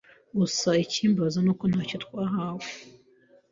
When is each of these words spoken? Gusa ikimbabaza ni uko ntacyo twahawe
Gusa 0.37 0.69
ikimbabaza 0.83 1.39
ni 1.41 1.49
uko 1.53 1.63
ntacyo 1.71 1.97
twahawe 2.03 2.67